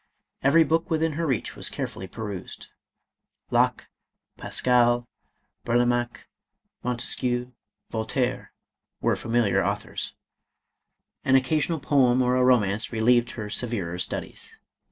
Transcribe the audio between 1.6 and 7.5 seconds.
carefully perused. Locke, Pascal, Burlamaque, Mon 484